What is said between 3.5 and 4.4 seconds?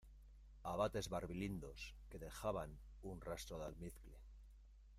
de almizcle